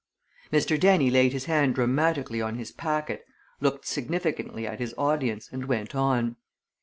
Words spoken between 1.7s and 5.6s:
dramatically on his packet, looked significantly at his audience,